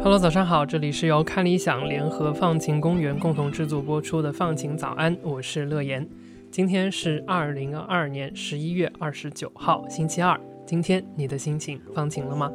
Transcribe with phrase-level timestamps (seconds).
[0.00, 6.08] Hello，早上好，这里是由看理想联合放晴公园共同制作播出的放晴早安，我是乐言。
[6.50, 10.40] 今天是二零二二年十一月二十九号，星期二。
[10.66, 12.50] 今天你的心情放晴了吗？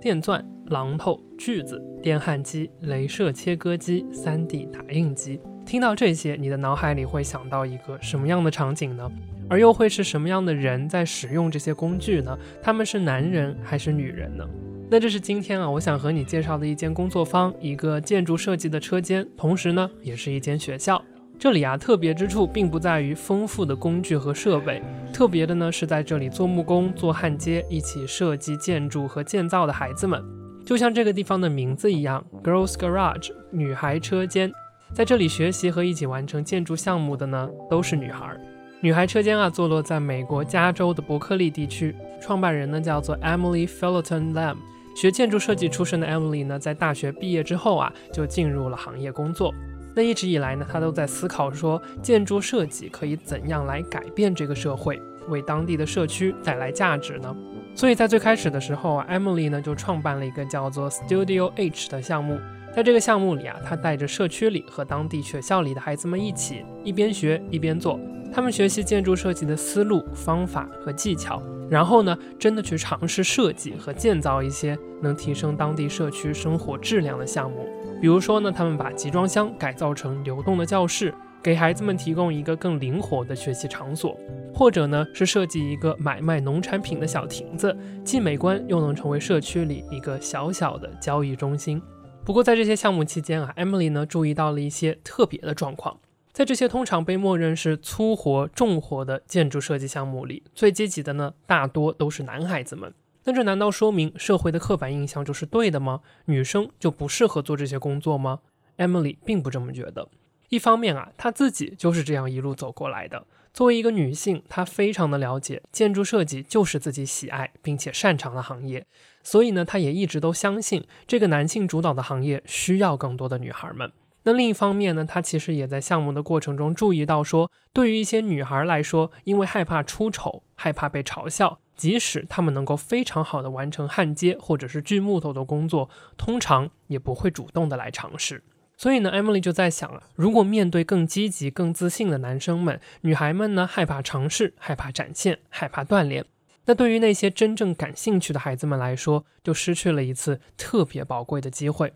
[0.00, 9.10] 电钻、榔头、锯子、电焊机、镭射切割机、3D 打印机，听到这些，你的脑海里会想到一个什么样的场景呢？
[9.50, 12.38] 而又会是什么样的人在使用这些工具呢？
[12.62, 14.46] 他们是男人还是女人呢？
[14.90, 21.02] 那这是今天啊，我想和你介绍的一间工作坊，一个建筑设计的车间，同时呢，也是一间学校。
[21.38, 30.20] 这里啊，特别之处并不在于丰富的工具和设备，特别的呢，是在这里做木工、做焊接、一起设计建筑和建造的孩子们。
[30.66, 34.52] 就像这个地方的名字一样，Girls Garage 女孩车间，
[34.92, 38.36] 在这里学习和一起完成建筑项目的呢，都是女孩。
[38.80, 44.56] 女孩车间啊，坐落在美国加州的伯克利地区，创办人呢叫做 Emily Felton Lamb。
[44.96, 49.54] 学建筑设计出身的 Emily 呢，在大学毕业之后啊，就进入了行业工作。
[49.94, 57.34] 那一直以来呢，他都在思考说，建筑设计可以怎样来改变这个社会，为当地的社区带来价值呢？
[57.74, 62.38] 所以在最开始的时候啊，Emily 呢就创办了一个叫做 Studio H 的项目。
[62.74, 67.98] 在这个项目里啊，她带着社区里和当地学校里的孩子们一起，一边学一边做。
[68.32, 77.66] 他们学习建筑设计的思路、方法和技巧，然后呢，真的去尝试设计和建造一些能提升当地社区生活质量的项目。
[78.00, 84.16] 比如说呢，他们把集装箱改造成流动的教室，给孩子们提供一个更灵活的学习场所；
[84.54, 91.82] 或者呢，是设计一个买卖农产品的小亭子，既美观又能成为社区里一个小小的交易中心。
[92.24, 95.98] 不过在这些项目期间啊，Emily 呢注意到了一些特别的状况。
[96.32, 102.94] 在这些通常被默认是粗活重活的建筑设计项目里，最积极的呢，大多都是男孩子们。
[103.28, 106.00] 那这难道说明社会的刻板印象就是对的吗？
[106.24, 108.38] 女生就不适合做这些工作吗
[108.78, 110.08] ？Emily 并不这么觉得。
[110.48, 113.26] 一方面啊，她自己就是这样一路走过来的。
[113.52, 118.86] 作为一个女性，她非常的了解建筑设计就是自己喜爱并且擅长的行业，
[119.22, 123.92] 所以呢，她也一直都相信这个男性主导的行业需要更多的女孩们。
[124.24, 138.42] 那另一方面呢，他其实也在项目的过程中注意到，说对于一些女孩来说，因为害怕出丑，害怕被嘲笑，即使她们能够非常好的完成焊接或者是锯木头的工作，通常也不会主动的来尝试。
[138.76, 146.24] 所以呢，Emily 就在想啊，如果面对更积极、更自信的男生们，女孩们呢害怕尝试，害怕展现，害怕锻炼，
[146.66, 151.94] 那对于那些真正感兴趣的孩子们来说，就失去了一次特别宝贵的机会。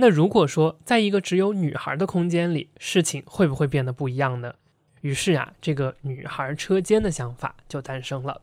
[0.00, 4.54] 那如果说在一个只有女孩的空间里，事情会不会变得不一样呢？
[5.00, 8.40] 于是啊，这个女孩车间的想法就诞生了。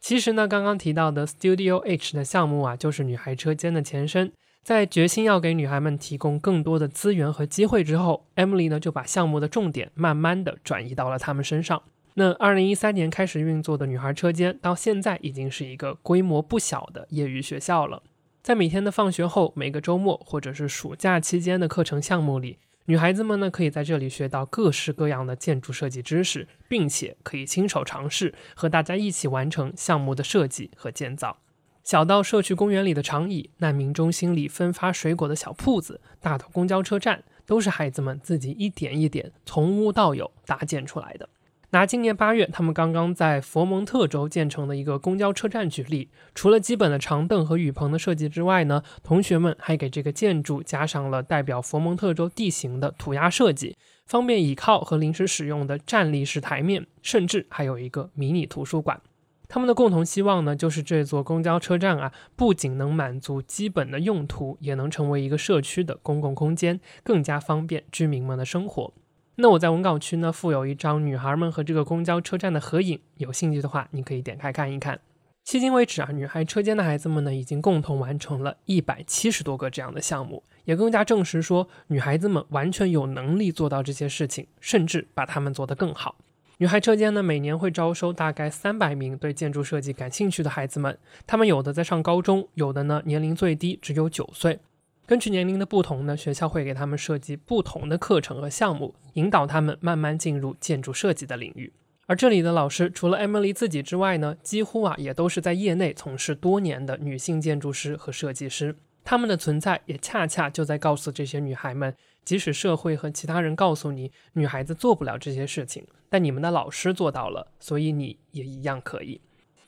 [0.00, 4.32] 其实呢，刚刚提到的 Studio H 的项目啊，就是女孩车间的前身。
[4.64, 11.84] 在决心要给女孩们提供更多的资源和机会之后，Emily 呢就把项目的重点慢慢的转移到了她们身上。
[12.14, 18.02] 那二零一三年开始运作的女孩车间，到现在已经是一个规模不小的业余学校了。
[18.46, 31.38] 在每天的放学后，每个周末或者是暑假期间的课程项目里，女孩子们呢可以在这里学到各式各样的建筑设计知识，并且可以亲手尝试和大家一起完成项目的设计和建造。
[31.82, 41.28] 小到社区公园里的长椅，难民中心里分发水果的小铺子，大到公交车站，都是孩子们自己一点一点从无到有搭建出来的。
[41.70, 59.00] 拿今年八月他们刚刚在佛蒙特州建成的一个公交车站举例，除了基本的长凳和雨棚的设计之外呢，同学们还给这个建筑加上了代表佛蒙特州地形的涂鸦设计，方便倚靠和临时使用的站立式台面，甚至还有一个迷你图书馆。
[59.48, 68.92] 他们的共同希望呢，就是这座公交车站啊，不仅能满足基本的用途，也能成为一个社区的公共空间，更加方便居民们的生活。
[69.38, 74.98] 那我在文稿区呢附有一张女孩们和这个公交车站的合影，有兴趣的话你可以点开看一看。
[75.44, 86.16] 迄今为止啊，女孩车间的孩子们呢已经共同完成了一百七十多个这样的项目，也更加证实说女孩子们完全有能力做到这些事情，甚至把他们做得更好。
[86.56, 94.58] 女孩车间呢每年会招收大概三百名对建筑设计感兴趣的孩子们，他们有的在上高中，有的呢年龄最低只有九岁。
[95.06, 101.72] 根据年龄的不同呢，学校会给他们设计不同的课程和项目，引导他们慢慢进入建筑设计的领域。
[102.06, 108.74] 而这里的老师除了 Emily 自己之外呢，几乎啊也都是在业内从事多年的女性建筑师和设计师。
[109.04, 111.94] 他们的存在也恰恰就在告诉这些女孩们，
[112.24, 119.20] 即使社会和其他人告诉你女孩子做不了这些事情，但你们的老师做到了，所以你也一样可以。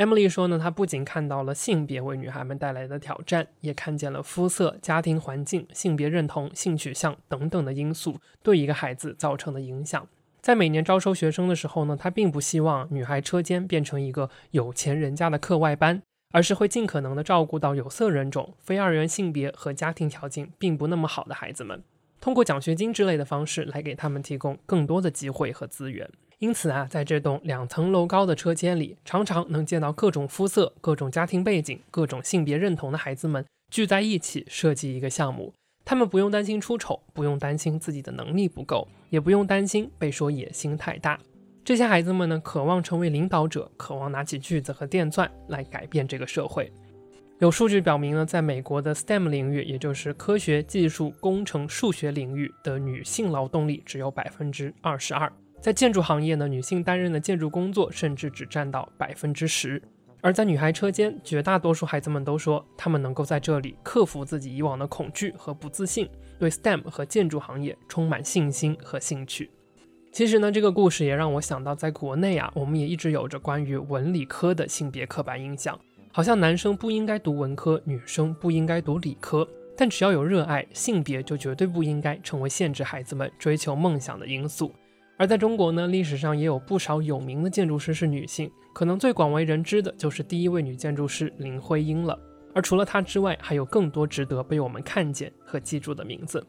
[0.00, 10.08] Emily 说呢，她不仅看到了性别为女孩们带来的挑战，也看见了肤色、家庭环境、性别认同、性取向等等的因素对一个孩子造成的影响。
[10.40, 16.00] 在每年招收学生的时候呢，她并不希望女孩车间变成一个有钱人家的课外班，
[16.32, 21.84] 而是会尽可能的照顾到有色人种、非二元性别和家庭条件并不那么好的孩子们，
[22.22, 26.08] 通过奖学金之类的方式来给他们提供更多的机会和资源。
[26.40, 35.52] 因此啊，在这栋两层楼高的车间里，常常能见到各种肤色、各种家庭背景、各种性别认同的孩子们聚在一起设计一个项目。
[35.84, 41.20] 他们不用担心出丑，不用担心自己的能力不够，也不用担心被说野心太大。
[41.62, 46.72] 这些孩子们呢，渴望成为领导者，渴望拿起锯子和电钻来改变这个社会。
[47.40, 55.30] 有数据表明呢，在美国的 STEM 领域，也就是科学技术工程数学领域的女性劳动力只有百分之二十二。
[55.60, 59.80] 在建筑行业呢，女性担任的建筑工作甚至只占到百分之十。
[60.22, 66.08] 而在女孩车间，绝大多数孩子们都说，他们能够在这里克服自己以往的恐惧和不自信，
[66.38, 69.50] 对 STEM 和建筑行业充满信心和兴趣。
[70.12, 75.78] 其实呢，这个故事也让我想到，在国内啊，我们也一直有着关于文理科的性别刻板印象，
[76.10, 79.46] 好像男生不应该读文科，女生不应该读理科。
[79.76, 84.74] 但只要有热爱，性别就绝对不应该成为限制孩子们追求梦想的因素。
[85.20, 92.18] 而在中国呢，历史上也有不少有名的建筑师是女性，可能最广为人知的就是第一位女建筑师林徽因了。
[92.54, 96.42] 而除了她之外，还有更多值得被我们看见和记住的名字。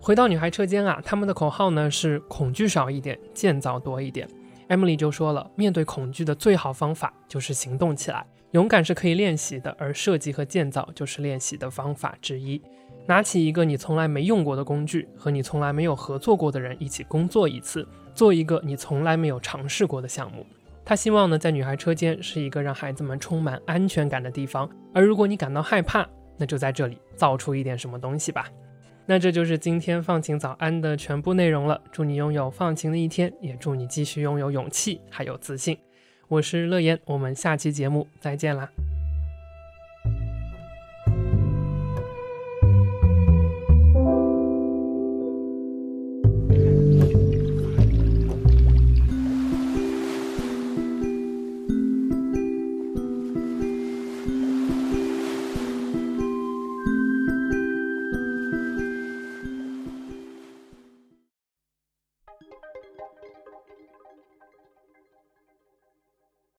[0.00, 4.28] 回到女孩车间啊，他们的口号呢是恐惧少一点，建造多一点。
[4.68, 8.26] Emily 就说了，面对恐惧的最好方法就是行动起来。
[8.50, 12.60] 勇敢是可以练习的，而设计和建造就是练习的方法之一。
[13.06, 17.86] 拿起一个你从来没用过的工具，和你从来没有合作过的人一起工作一次。
[18.16, 20.44] 做一个你从来没有尝试过的项目。
[20.84, 24.68] 他希望呢，在女孩车间是一个让孩子们充满安全感的地方。
[24.94, 26.08] 而如果你感到害怕，
[26.38, 28.48] 那就在这里造出一点什么东西吧。
[29.04, 31.80] 那这就是今天放晴早安的全部内容了。
[31.92, 35.76] 祝你拥有放晴的一天，也祝你继续拥有勇气还有自信。
[36.28, 38.85] 我是乐言，我们下期节目再见啦。